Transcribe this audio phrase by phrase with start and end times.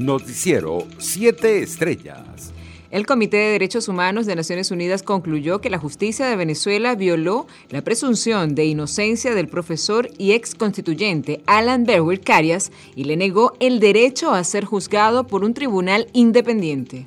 [0.00, 2.54] Noticiero 7 Estrellas.
[2.90, 7.46] El Comité de Derechos Humanos de Naciones Unidas concluyó que la justicia de Venezuela violó
[7.68, 13.52] la presunción de inocencia del profesor y ex constituyente Alan Berwick Carias y le negó
[13.60, 17.06] el derecho a ser juzgado por un tribunal independiente.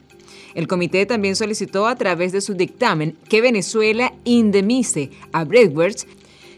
[0.53, 6.05] El comité también solicitó a través de su dictamen que Venezuela indemnice a Bredwers,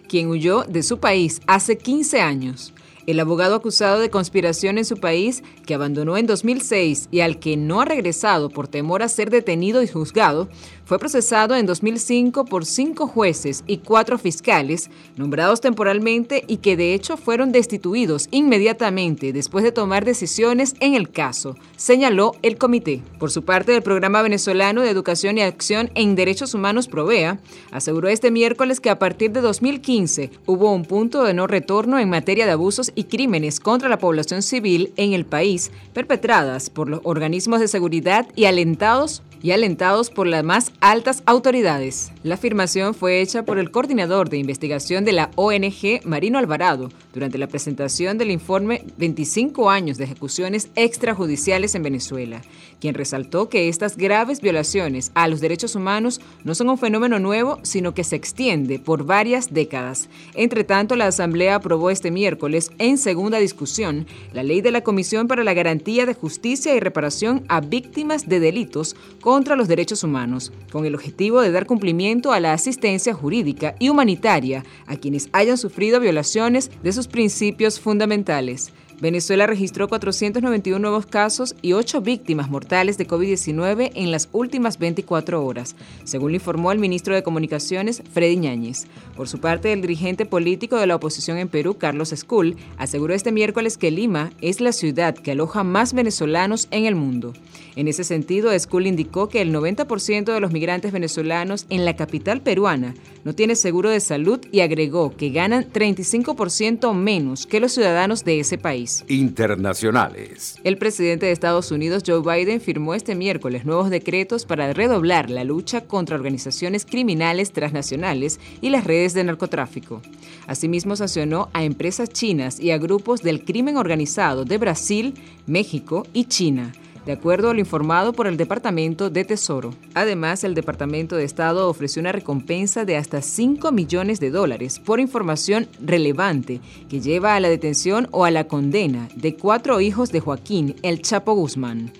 [0.09, 2.73] quien huyó de su país hace 15 años.
[3.07, 7.55] El abogado acusado de conspiración en su país, que abandonó en 2006 y al que
[7.55, 10.49] no ha regresado por temor a ser detenido y juzgado,
[10.85, 16.93] fue procesado en 2005 por cinco jueces y cuatro fiscales, nombrados temporalmente y que de
[16.93, 23.01] hecho fueron destituidos inmediatamente después de tomar decisiones en el caso, señaló el comité.
[23.19, 27.39] Por su parte, el Programa Venezolano de Educación y Acción en Derechos Humanos Provea
[27.71, 32.09] aseguró este miércoles que a partir de 2015 hubo un punto de no retorno en
[32.09, 37.01] materia de abusos y crímenes contra la población civil en el país perpetradas por los
[37.03, 42.11] organismos de seguridad y alentados y alentados por las más altas autoridades.
[42.25, 47.37] La afirmación fue hecha por el coordinador de investigación de la ONG, Marino Alvarado, durante
[47.37, 52.41] la presentación del informe 25 años de ejecuciones extrajudiciales en Venezuela,
[52.81, 57.59] quien resaltó que estas graves violaciones a los derechos humanos no son un fenómeno nuevo,
[57.61, 60.09] sino que se extiende por varias décadas.
[60.33, 65.27] Entre tanto, la Asamblea aprobó este miércoles, en segunda discusión, la ley de la Comisión
[65.27, 70.51] para la Garantía de Justicia y Reparación a Víctimas de Delitos contra los Derechos Humanos,
[70.71, 75.57] con el objetivo de dar cumplimiento a la asistencia jurídica y humanitaria a quienes hayan
[75.57, 78.71] sufrido violaciones de sus principios fundamentales.
[79.01, 85.45] Venezuela registró 491 nuevos casos y 8 víctimas mortales de COVID-19 en las últimas 24
[85.45, 88.87] horas, según le informó el ministro de Comunicaciones, Freddy Ñáñez.
[89.17, 93.33] Por su parte, el dirigente político de la oposición en Perú, Carlos Escul, aseguró este
[93.33, 97.33] miércoles que Lima es la ciudad que aloja más venezolanos en el mundo.
[97.75, 102.39] En ese sentido, Escul indicó que el 90% de los migrantes venezolanos en la capital
[102.41, 102.95] peruana
[103.25, 108.39] no tiene seguro de salud y agregó que ganan 35% menos que los ciudadanos de
[108.39, 108.84] ese país.
[109.07, 110.55] Internacionales.
[110.63, 115.43] El presidente de Estados Unidos, Joe Biden, firmó este miércoles nuevos decretos para redoblar la
[115.43, 120.01] lucha contra organizaciones criminales transnacionales y las redes de narcotráfico.
[120.47, 125.13] Asimismo, sancionó a empresas chinas y a grupos del crimen organizado de Brasil,
[125.47, 126.73] México y China
[127.05, 129.73] de acuerdo a lo informado por el Departamento de Tesoro.
[129.93, 134.99] Además, el Departamento de Estado ofreció una recompensa de hasta 5 millones de dólares por
[134.99, 140.19] información relevante que lleva a la detención o a la condena de cuatro hijos de
[140.19, 141.91] Joaquín El Chapo Guzmán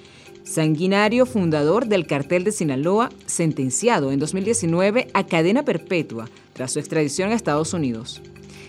[0.46, 7.32] sanguinario fundador del cartel de Sinaloa, sentenciado en 2019 a cadena perpetua tras su extradición
[7.32, 8.22] a Estados Unidos.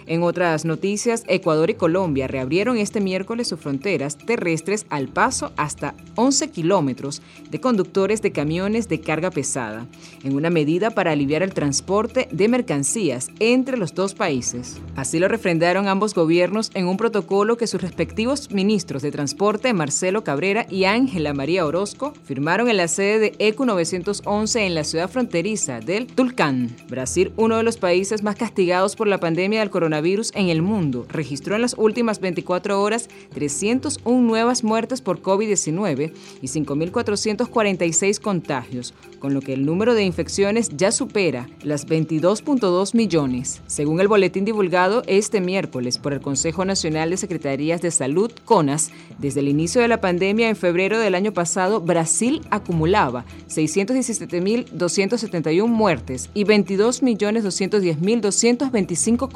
[0.07, 5.95] En otras noticias, Ecuador y Colombia reabrieron este miércoles sus fronteras terrestres al paso hasta
[6.15, 9.87] 11 kilómetros de conductores de camiones de carga pesada,
[10.23, 14.77] en una medida para aliviar el transporte de mercancías entre los dos países.
[14.95, 20.23] Así lo refrendaron ambos gobiernos en un protocolo que sus respectivos ministros de Transporte, Marcelo
[20.23, 25.11] Cabrera y Ángela María Orozco, firmaron en la sede de ECU 911 en la ciudad
[25.11, 26.77] fronteriza del Tulcán.
[26.89, 30.63] Brasil, uno de los países más castigados por la pandemia del coronavirus, virus en el
[30.63, 36.13] mundo registró en las últimas 24 horas 301 nuevas muertes por COVID-19
[36.43, 43.63] y 5.446 contagios, con lo que el número de infecciones ya supera las 22.2 millones.
[43.67, 48.91] Según el boletín divulgado este miércoles por el Consejo Nacional de Secretarías de Salud, CONAS,
[49.19, 56.29] desde el inicio de la pandemia en febrero del año pasado, Brasil acumulaba 617.271 muertes
[56.35, 59.31] y 22.210.225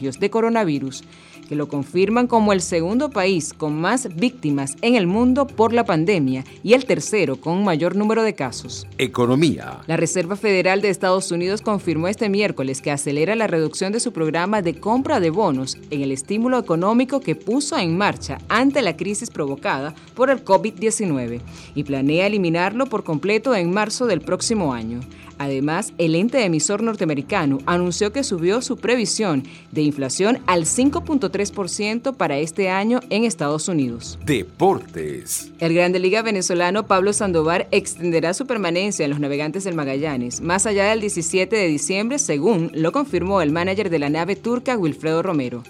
[0.00, 1.04] contagios de coronavirus,
[1.48, 5.84] que lo confirman como el segundo país con más víctimas en el mundo por la
[5.84, 8.86] pandemia y el tercero con mayor número de casos.
[8.98, 9.80] Economía.
[9.86, 14.12] La Reserva Federal de Estados Unidos confirmó este miércoles que acelera la reducción de su
[14.12, 18.96] programa de compra de bonos en el estímulo económico que puso en marcha ante la
[18.96, 21.40] crisis provocada por el COVID-19
[21.74, 25.00] y planea eliminarlo por completo en marzo del próximo año.
[25.40, 32.36] Además, el ente emisor norteamericano anunció que subió su previsión de inflación al 5.3% para
[32.36, 34.18] este año en Estados Unidos.
[34.26, 35.50] Deportes.
[35.58, 40.66] El Grande Liga venezolano Pablo Sandoval extenderá su permanencia en los navegantes del Magallanes más
[40.66, 45.22] allá del 17 de diciembre, según lo confirmó el manager de la nave turca Wilfredo
[45.22, 45.62] Romero.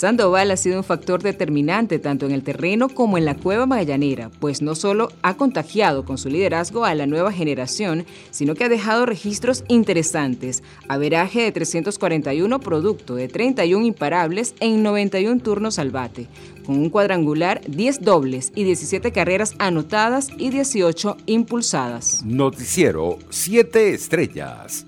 [0.00, 4.30] Sandoval ha sido un factor determinante tanto en el terreno como en la cueva magallanera,
[4.40, 8.70] pues no solo ha contagiado con su liderazgo a la nueva generación, sino que ha
[8.70, 16.28] dejado registros interesantes, averaje de 341 producto de 31 imparables en 91 turnos al bate,
[16.64, 22.24] con un cuadrangular, 10 dobles y 17 carreras anotadas y 18 impulsadas.
[22.24, 24.86] Noticiero 7 estrellas.